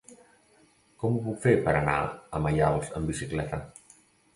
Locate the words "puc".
1.27-1.39